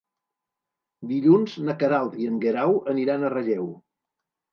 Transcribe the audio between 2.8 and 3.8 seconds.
aniran a Relleu.